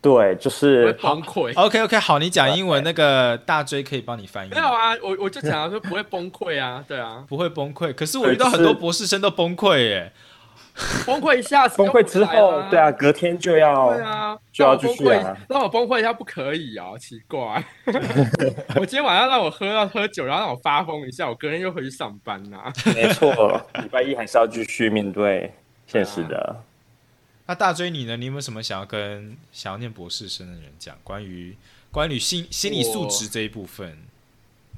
[0.03, 1.59] 对，就是崩溃。
[1.59, 4.51] OK OK，好，你讲英文，那个大追可以帮你翻译。
[4.51, 7.95] 没有啊，我我就讲说不会崩溃啊，对啊，不会崩溃。
[7.95, 10.13] 可是我遇到很多博士生都崩溃耶。
[11.05, 15.37] 崩溃一下，崩溃之后，对啊，隔天就要，对啊，就要继续啊。
[15.49, 17.65] 让我崩溃一下不可以啊，奇怪。
[18.77, 22.73] 我今天晚上让我喝要喝酒，然后让我发疯一下，我隔天又回去上班呐。
[22.95, 25.53] 没错，礼拜一还是要继续面对
[25.87, 26.63] 现实的。
[27.47, 28.17] 那大追你呢？
[28.17, 30.97] 你有没有什么想要跟想要念博士生的人讲？
[31.03, 31.57] 关于
[31.91, 33.99] 关于心心理素质这一部分，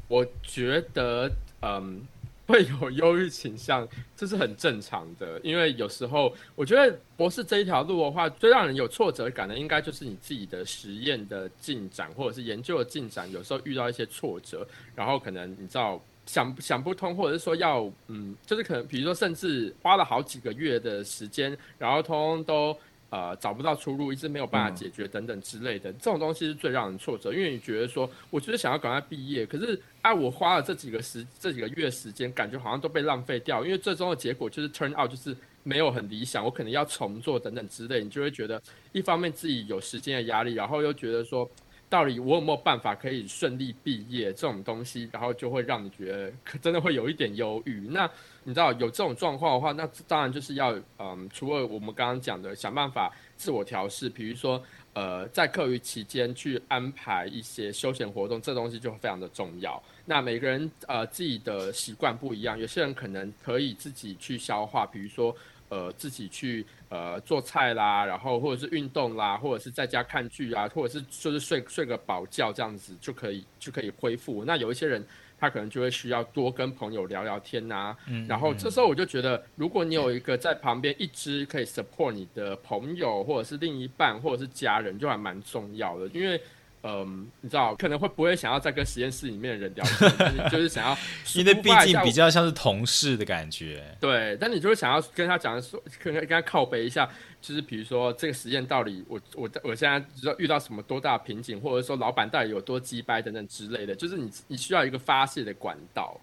[0.08, 1.30] 我觉得，
[1.62, 2.02] 嗯。
[2.50, 3.86] 会有忧郁倾向，
[4.16, 5.40] 这是很正常的。
[5.42, 13.30] 因为有时候，我觉得博士这一条路的话，最让人有挫折感的，应该就是你自己的实验的进展，或者是研究的进展。
[13.30, 22.76] 有时候遇到一些挫折，然后可能你知道想想不通，或者是说要嗯，就是可能比如说，甚至花了好几个月的时间，然后通通都
[23.10, 27.32] 呃找不到出路，一直没有办法解决等等之类的，这种东西是最让人挫折。
[27.32, 41.50] 因为你觉得说，我就是想要赶快毕业，可是啊，我花了这几个时这几个月时间，感觉好像都被浪费掉，因为最终的结果就是 turn out 就是没有很理想，我可能要重做等等之类，你就会觉得一方面自己有时间的压力，然后又觉得说。
[41.90, 44.32] 到底我有没有办法可以顺利毕业？
[44.32, 47.88] 这种东西，然后就会让你觉得 可真的会有一点忧郁。
[47.90, 48.08] 那
[48.44, 54.62] 你知道有这种状况的话，那当然就是要嗯，除了我们刚刚讲的想办法自我调试，比如说
[54.94, 59.82] 呃，在课余期间去安排一些休闲活动，这东西就非常的重要。
[60.06, 65.36] 那每个人呃自己的习惯不一样，有些人可能可以自己去消化，比如说。
[65.72, 74.44] 呃，自己去呃做菜啦，然后或者是运动啦，或者是在家看剧啊，或者是就是睡睡个饱觉这样子就可以就可以恢复。
[74.44, 75.02] 那有一些人
[75.38, 77.96] 他可能就会需要多跟朋友聊聊天呐，
[78.28, 86.40] 然后这时候我就觉得，如果你有一个在旁边一直可以 support 你的朋友，或者是另一半，或者是家人，就还蛮重要的，因为。
[86.82, 90.96] 嗯，你知道可能会不会想要再跟实验室里面的人聊天， 就是想要，
[91.34, 93.84] 因为毕竟比较像是同事的感觉。
[94.00, 97.06] 对，但你就是想要跟他讲说，跟跟他靠背一下，
[97.42, 106.18] 就是比如说这个实验到底我我我现在知道遇到什么多大瓶颈，或者说老板到底有多鸡掰等等之类的，就是你你需要一个发泄的管道。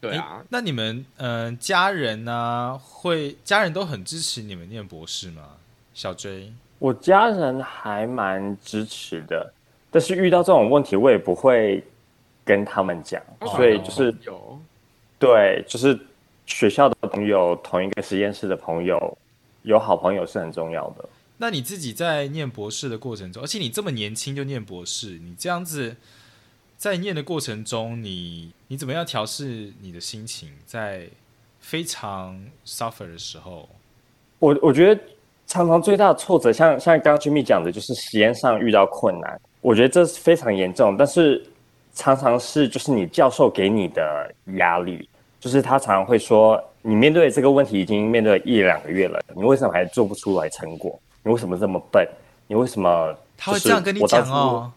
[0.00, 5.56] 对啊，那你们嗯家人呢，会家人都很支持你们念博士吗？
[5.92, 9.52] 小 J，我家人还蛮支持的。
[9.90, 11.82] 但是遇到这种问题，我也不会
[12.44, 13.22] 跟他们讲，
[13.56, 14.58] 所以就是有，
[15.18, 15.98] 对，就是
[16.46, 19.18] 学校的朋友，同一个实验室的朋友，
[19.62, 21.08] 有好朋友是很重要的。
[21.38, 25.96] 那你自己在念博士的过程中，而且你这么年轻就念博士，你这样子
[26.76, 30.50] 在念的过程中，你你怎么样调试你的心情？
[30.66, 31.06] 在
[31.60, 33.68] 非常 suffer 的时候，
[34.38, 35.00] 我我觉得
[35.46, 39.40] 常常最大的挫折，像像刚刚 Jimmy 讲的，就是实验上遇到困难。
[39.60, 41.44] 我觉得这是非常严重，但是
[41.94, 45.08] 常常是就是你教授给你的压力，
[45.40, 50.98] 就是他常常会说，你面对这个问题已经面对一两个月了，你为什么还做不出来成果？
[51.22, 52.06] 你为什么这么笨？
[52.46, 53.14] 你为什么？
[53.36, 54.72] 他会这样跟你讲哦，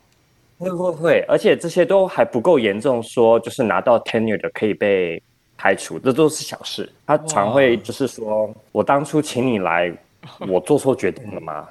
[0.58, 5.22] 会会会，而且这些都还不够严重，说就是拿到 tenure 的可以被
[5.58, 6.92] 排除，这都是小事。
[7.06, 9.92] 他常会就是说我当初请你来，
[10.48, 11.68] 我做错决定了吗？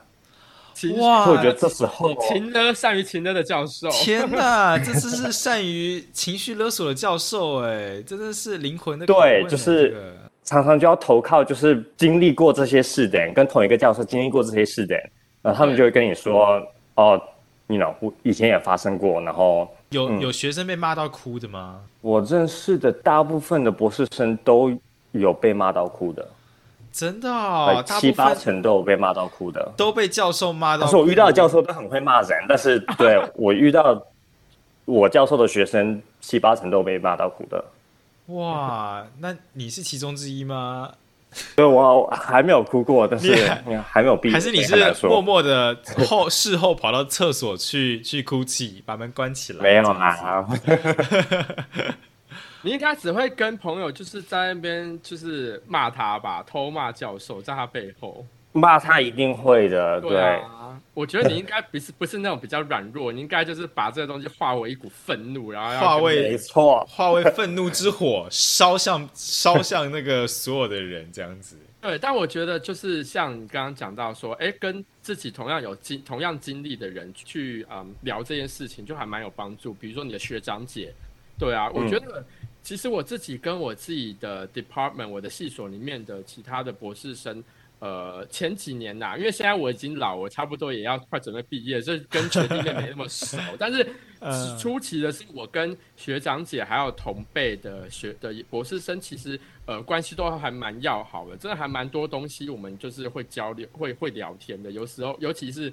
[0.98, 1.28] 哇！
[1.28, 15.10] 我觉得这时候情勒善于情勒的教授，天哪，这次是 善于情绪勒索的教授哎，真的是灵魂的对，就是常常就要投靠，就是经历过这些事的人，跟同一个教授经历过这些事的人，
[15.42, 16.60] 然后他们就会跟你说
[16.94, 17.20] 哦，
[17.66, 17.86] 你呢，
[18.22, 21.80] 以前也发生过，然后有有学生被骂到哭的吗？
[22.00, 24.72] 我认识的大部分的博士生都
[25.12, 26.26] 有被骂到哭的。
[26.92, 30.84] 真的哦，七八成都有被骂到哭的，都被教授骂到。
[30.84, 34.02] 可是我遇到的教授都很会骂人，但是 对我遇到
[34.84, 37.64] 我教授的学生，七八成都被骂到哭的。
[38.26, 40.90] 哇，那你是其中之一吗？
[41.54, 43.48] 对，我还没有哭过，但是
[43.88, 49.62] 还没有毕，还是你是默默的后事后跑到厕所去去哭泣，把门关起来？
[49.62, 50.44] 没有啊。
[52.62, 60.00] 你应该只会跟朋友就是在那边就是骂他吧，偷骂教授在他背后骂他一定会的。
[60.00, 71.56] 对啊，我觉得你应该不是不是那种比较软弱，你应该就是把这个东西化为一股愤怒，然后化为没错，化为愤怒之火，烧向 烧向那个所有的人这样子。
[71.80, 79.72] 对，但我觉得就是像你刚刚讲到说，哎，跟自己同样有经同样经历的人去嗯聊这件事情，就还蛮有帮助。
[79.72, 80.92] 比如说你的学长姐，
[81.38, 82.22] 对啊，我觉得。
[82.62, 87.42] 其实我自己跟我自己的 department，我的系所里面的其他的博士生，
[87.78, 93.36] 呃，前几年呐，因为现在我已经老，我差不多也要快准备毕业，所以跟学弟妹没那么熟。
[93.58, 93.86] 但是
[94.58, 104.70] 初期的是我跟学长姐还有同辈的学的博士生，其实呃关系都还蛮要好的，真的还蛮多东西我们就是会交流、会会聊天的。
[104.70, 105.72] 有时候，尤其是。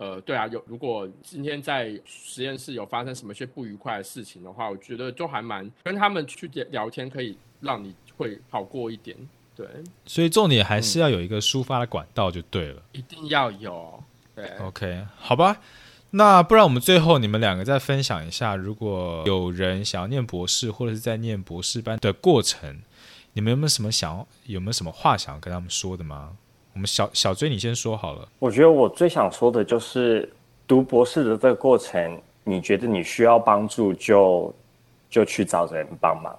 [0.00, 9.14] 呃，对啊，有如果今天在实验室有发生什么些不愉快的事情的话，我觉得就还蛮跟他们去聊天，可以让你会好过一点。
[9.54, 9.66] 对，
[10.06, 14.02] 所以重点还是要有一个抒发的管道就对了，一定要有。
[14.34, 15.60] 对，OK，好吧，
[16.12, 22.80] 那不然我们最后你们两个再分享一下，如果有人想要念博士或者是在念博士班的过程，
[23.34, 26.38] 你们有没有什么想有没有什么话想要跟他们说的吗？
[26.72, 28.28] 我们小小追，你先说好了。
[28.38, 30.30] 我觉得我最想说的就是
[30.66, 34.54] 读博士的这个过程，你觉得你需要帮助，就
[35.08, 36.36] 就去找人帮忙。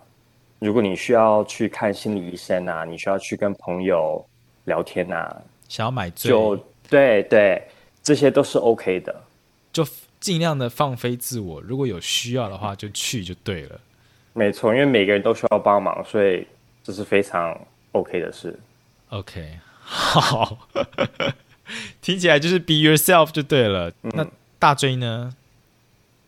[0.60, 4.24] 如果你需要去看心理医生啊，你需要去跟朋友
[4.66, 6.56] 聊天啊，想要买醉就
[6.90, 7.62] 对对，
[8.04, 9.16] 这些都是 OK 的。
[9.74, 9.86] 就
[10.20, 13.80] 尽量的放飞自我，如果有需要的话就去就对了。
[14.34, 16.48] 没错，因为每个人都需要帮忙，所以
[16.84, 17.60] 这是非常
[17.94, 18.58] OK 的事。
[19.10, 19.58] OK，
[19.94, 20.70] 好，
[22.02, 23.92] 听起来就是 be yourself 就对了。
[24.02, 24.26] 那
[24.58, 25.36] 大追呢？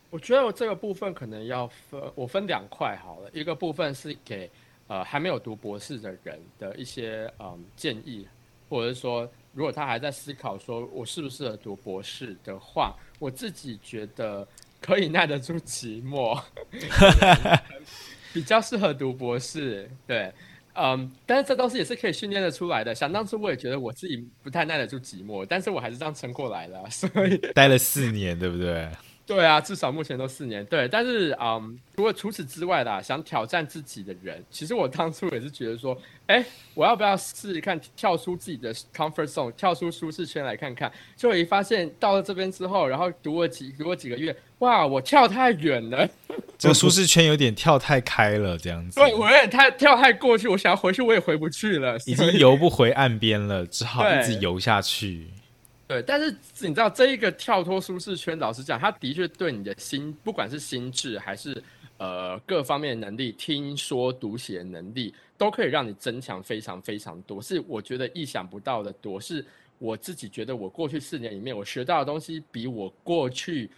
[0.10, 3.30] 我觉得我这个部分可能要分，我分两块好了。
[3.32, 4.52] 一个部分是给
[4.88, 8.28] 呃还没有读博士的人的一些嗯建议，
[8.70, 14.46] 或者是说，如果他还在思考说我适不适合读博士的话，我自己觉得
[14.82, 16.40] 可以耐得住寂寞，
[18.34, 19.90] 比较适合读博士。
[20.06, 20.32] 对，
[20.76, 22.94] 嗯，但是这东西也是可以训练的出来的。
[22.94, 28.90] 想当初我也觉得我自己不太耐得住寂寞，但是我还是这样撑过来了，所以待了四年，对不对？
[29.26, 30.66] 对啊，至少目前都四年。
[30.66, 35.98] 对，但是嗯，除了除此之外啦，想挑战自己的人，其实我当初也是觉得说，
[36.28, 36.44] 哎，
[36.74, 40.92] 我要不要试试看跳出自己的 comfort zone，跳出舒适圈来看看？
[41.16, 46.10] 就一发现到了这边之后，然后读了几读了几个月，哇，我跳太远了，
[46.64, 48.98] 这个舒适圈有点跳太开了，这样子。
[48.98, 55.28] 对我有点太跳太过去，我想要回去我也回不去了， 已经游不回岸边了，只好一直游下去。
[55.86, 61.62] 对，但是你知道这一个跳脱舒适圈，老实讲，它的确对你的心，不管是心智还是
[61.98, 69.20] 呃各方面的能力，听说读写能力，都可以让你增强非常非常多，是我觉得意想不到的多。
[69.20, 69.46] 是
[69.80, 73.70] 我自己觉得我过去四年里面，我学到的东西比我过去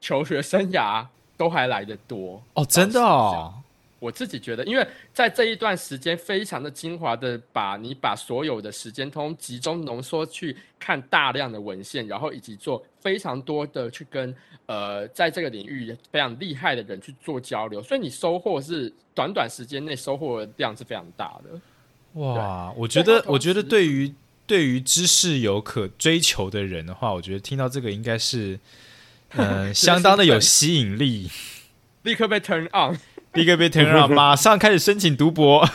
[0.00, 1.06] 求学生涯
[1.36, 2.42] 都还来得多。
[2.54, 3.54] 哦，真的哦。
[3.98, 14.34] 我自己觉得，因为在这一段时间，非常的精华的把你把所有的时间通集中浓缩去看大量的文献，然后以及做非常多的去跟
[14.66, 22.20] 呃在这个领域非常厉害的人去做交流，所以你收获是短短时间内收获的量是非常大的。
[22.20, 24.12] 哇，我觉得我觉得对于
[24.48, 28.60] 对于知识有可追求的人的话，我觉得听到这个应该是嗯、
[29.36, 31.30] 呃、 相当的有吸引力，
[32.02, 32.98] 立刻被 turn on。
[33.32, 35.66] 立刻被 turn on， 马上开始申请读博。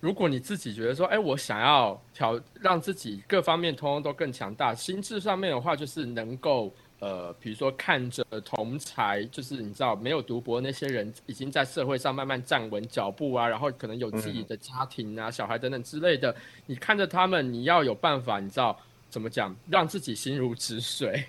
[0.00, 16.34] 如果你自己觉得说，哎，我想要调让自己各方面通通都更强大，心智上面的话，就是能够呃，比如说看着同才，就是你知道没有读博那些人已经在社会上慢慢站稳脚步啊，然后可能有自己的家庭啊、小孩等等之类的，
[16.64, 18.80] 你看着他们，你要有办法，你知道。
[19.10, 19.56] 怎么讲？
[19.70, 21.24] 让自己心如止水，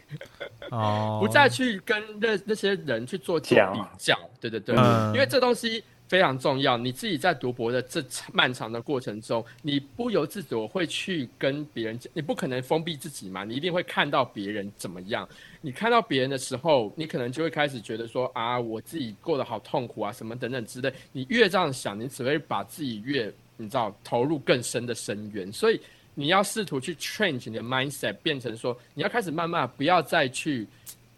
[0.69, 3.55] 哦， 不再去跟那那些人去做比
[3.97, 6.75] 较，对对对，嗯、因为这东西非常重要。
[6.77, 8.03] 你自己在读博的这
[8.33, 15.27] 漫长的过程中，你不由自主会去跟别人，你不可能封闭自己嘛，你一定会看到别人怎么样。
[15.61, 20.93] 你看到别人的时候，你可能就会开始觉得说啊，我自己过得好痛苦啊，什么等等之类。
[21.13, 25.79] 你越这样想，你只会把自己越你知道投入更深的深渊，所以。
[26.19, 30.67] 你要试图去 change 你的 mindset，变成说你要开始慢慢不要再去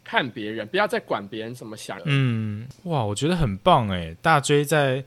[0.03, 1.99] 看别人，不要再管别人怎么想。
[2.05, 4.15] 嗯，哇，我觉得很棒哎！
[4.21, 5.03] 大追在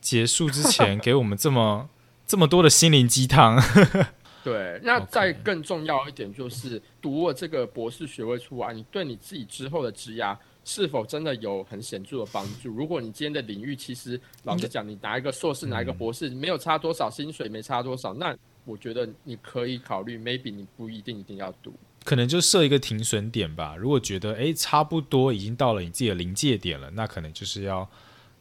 [0.00, 1.86] 结束之前给我们这么
[2.26, 3.62] 这么多的心灵鸡汤。
[4.42, 10.34] 对，那再更重要一点就是读了这个博士学位出来，你对你自己之后的职涯
[10.64, 12.70] 是否真的有很显著的帮助？
[12.70, 18.34] 如果你今天的领域其实老实讲，你拿一个硕士，拿一个博士，没有差多少，薪水没差多少，那
[18.64, 23.76] 我觉得你可以考虑，maybe 你不一定一定要读，可能就设一个停损点吧。
[23.76, 27.86] 如果觉得诶差不多已经到了你自己的临界点了，那可能就是要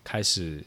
[0.01, 0.63] 开始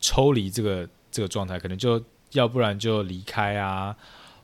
[0.00, 3.94] 抽离这个这个状态，可能就要不然就离开啊，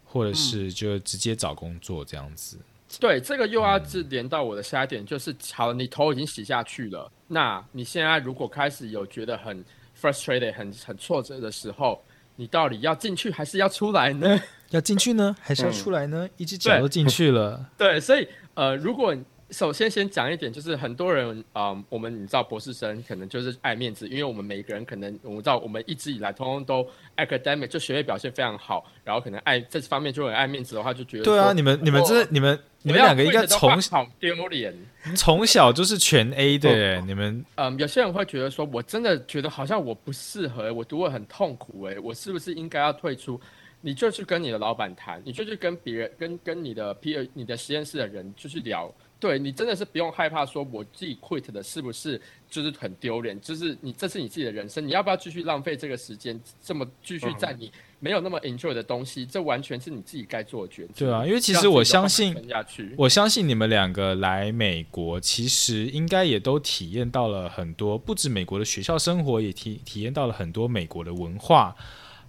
[0.04, 2.58] 或者是就直接找工作这样子。
[3.00, 9.64] 对，这个又要是连到我的下一点，就是好，你头已经洗下去了，那你现在如果开始有觉得很
[9.98, 12.04] frustrated、很很挫折的时候。
[12.36, 14.40] 你到底要进去还是要出来呢？
[14.70, 16.28] 要进去呢，还是要出来呢？
[16.36, 17.64] 一只脚都进去了。
[17.78, 19.14] 对，所以呃，如果
[19.50, 26.84] 首先先讲一点，就是很多人啊、呃，我们你知道博士生可能就是爱面子，因为我们每个人可能我们知道我们一直以来通通都
[27.16, 34.74] academic 就学业表现非常好，然后可能爱在这方面就很爱面子的话，就觉得对啊，你们你们这你们你们两个应该从小丢脸，
[35.16, 43.40] 从小就是全 A 的，你们嗯，有些人会觉得说，我真的觉得好像我不适合，我读的很痛苦，哎，我是不是应该要退出？
[43.80, 48.92] 你就去跟你的老板谈，你就去跟别人跟跟你的 peer、你的实验室的人就去聊。
[49.18, 52.20] 对你真的是不用害怕，说我自己 quit 的是不是
[52.54, 53.38] 就是很丢脸？
[53.40, 59.26] 就是你这是你自己的人生，你要不要继续浪费这个时间，这么继续在你没有那么 enjoy 的东西？
[59.26, 60.92] 这完全是你自己该做的决定。
[60.96, 62.32] 对啊，因为其实我相信，
[62.96, 71.74] 我相信你们两个来美国，其实应该也都体验到了很多，不止美国的学校生活，也体体验到了很多美国的文化，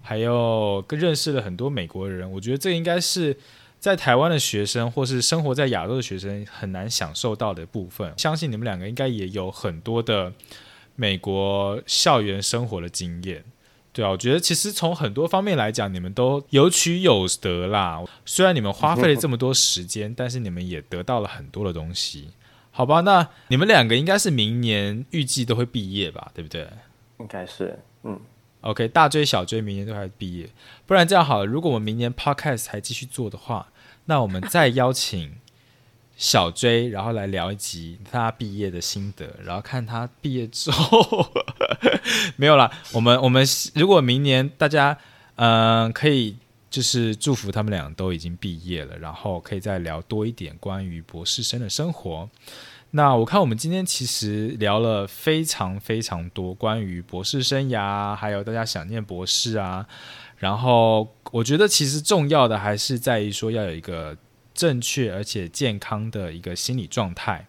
[0.02, 2.28] 还有跟认识了很多美国人。
[2.32, 3.38] 我觉得这应该是。
[3.86, 8.12] 在台湾的学生或是生活在亚洲的学生很难享受到的部分。
[8.16, 10.32] 相信你们两个应该也有很多的
[10.96, 13.44] 美国校园生活的经验。
[13.92, 18.02] 对啊，我觉得其实从很多方面来讲，你们都有取有得啦。
[18.24, 22.30] 虽然你们花费了这么多时间，但是你们也得到了很多的东西。
[22.72, 26.32] 好吧，那你们两个应该是明年预计都会毕业吧？
[26.34, 26.68] 对不对？
[27.20, 28.18] 应该是，嗯。
[28.62, 30.50] OK，大追小追，明年都还毕业。
[30.86, 33.68] 不然这样好了，如果我们明年 Podcast 还继续做的话，
[34.06, 35.36] 那我们再邀请
[36.16, 41.28] 小追，然后来聊一集他毕业的心得，然后看他毕业之后
[42.36, 42.70] 没有啦。
[42.92, 43.44] 我们我们
[43.74, 44.96] 如果明年大家
[45.34, 46.36] 嗯可以
[46.70, 52.28] 就是祝福他们俩都已经毕业了，然后可以再聊多一点关于博士生的生活。
[52.92, 59.86] 那我看我们今天其实聊了非常非常多关于博士生涯，还有大家想念博士啊。
[60.38, 64.14] 然后我觉得其实重要的还是在于说要有一个
[64.52, 67.46] 正确而且健康的一个心理状态，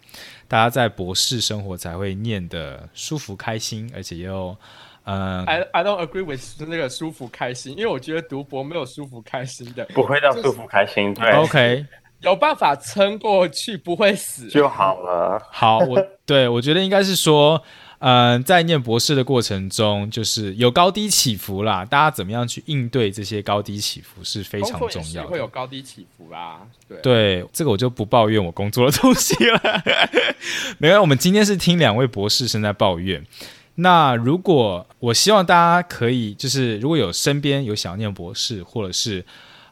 [0.48, 4.56] 大家在博士生活才会念的舒服开心，而且又
[5.04, 11.86] 嗯，I I don't agree with 那个舒服开心，因为我觉得读博没有舒服开心的，不会到舒服开心，对，OK，
[12.22, 15.46] 有办法撑过去不会死就好了。
[15.52, 17.62] 好，我对我觉得应该是说。
[18.00, 21.84] 嗯，在念博士的过程中，就是有高低起伏啦。
[21.84, 25.30] 大家怎么样去应对这些高低起伏是非常重要的。
[25.30, 27.00] 会有高低起伏啦，对。
[27.02, 29.84] 对，这个我就不抱怨我工作的东西了。
[30.78, 33.26] 没有，我们今天是听两位博士生在抱怨。
[33.74, 39.26] 那如果我希望大家可以，就是如果有身边有想要念博士，或者是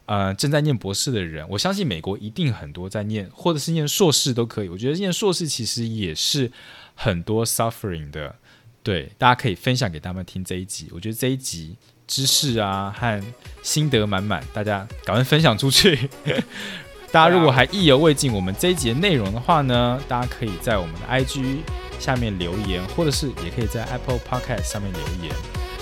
[0.07, 4.69] 呃正在念博士的人，我相信美国一定很多在念，或者是念硕士都可以。
[4.69, 6.51] 我觉得念硕士其实也是。
[6.95, 8.35] 很多 suffering 的，
[8.81, 10.89] 对，大家可以分享给他们听这一集。
[10.91, 11.75] 我觉得这一集
[12.07, 13.23] 知识啊和
[13.61, 16.09] 心得满满，大家赶快分享出去。
[17.11, 21.59] 大家如果还意犹未尽我们这一集的内容的话呢，大家可以在我们的 IG
[21.99, 25.33] 下面留言，或者是也可以在 Apple Podcast 上面留言。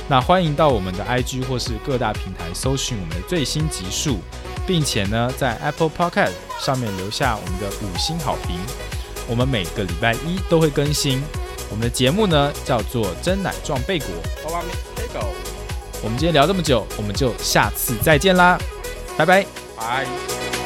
[0.07, 4.19] 那欢迎到我们的 IG 或是各大平台搜寻我们的最新集数，
[4.67, 8.59] 并且呢在 Apple Podcast 上面留下我们的五星好评。
[9.27, 11.21] 我们每个礼拜一都会更新
[11.69, 14.07] 我们的节目呢，叫做“真奶撞贝果”。
[16.03, 18.59] 我们今天聊这么久，我们就下次再见啦，
[19.17, 19.45] 拜拜，
[19.77, 20.62] 拜。